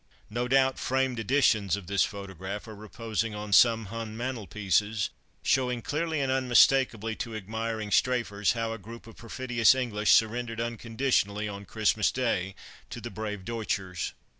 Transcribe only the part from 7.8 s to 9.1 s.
strafers how a group